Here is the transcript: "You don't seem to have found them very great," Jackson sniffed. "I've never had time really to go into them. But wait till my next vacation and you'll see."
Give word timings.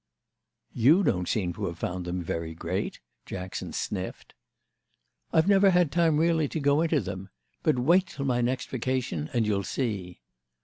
"You 0.73 1.03
don't 1.03 1.27
seem 1.29 1.53
to 1.53 1.67
have 1.67 1.77
found 1.77 2.05
them 2.05 2.23
very 2.23 2.55
great," 2.55 2.99
Jackson 3.27 3.71
sniffed. 3.71 4.33
"I've 5.31 5.47
never 5.47 5.69
had 5.69 5.91
time 5.91 6.17
really 6.17 6.47
to 6.47 6.59
go 6.59 6.81
into 6.81 7.01
them. 7.01 7.29
But 7.61 7.77
wait 7.77 8.07
till 8.07 8.25
my 8.25 8.41
next 8.41 8.69
vacation 8.69 9.29
and 9.31 9.45
you'll 9.45 9.61
see." 9.61 10.21